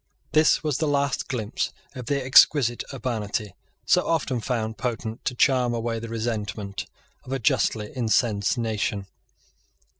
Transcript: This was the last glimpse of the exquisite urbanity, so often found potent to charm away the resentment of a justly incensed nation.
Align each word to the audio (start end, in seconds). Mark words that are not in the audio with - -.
This 0.31 0.63
was 0.63 0.79
the 0.79 0.87
last 0.87 1.27
glimpse 1.27 1.71
of 1.93 2.07
the 2.07 2.19
exquisite 2.25 2.83
urbanity, 2.91 3.53
so 3.85 4.03
often 4.07 4.39
found 4.41 4.79
potent 4.79 5.23
to 5.25 5.35
charm 5.35 5.75
away 5.75 5.99
the 5.99 6.09
resentment 6.09 6.87
of 7.23 7.31
a 7.31 7.37
justly 7.37 7.93
incensed 7.93 8.57
nation. 8.57 9.05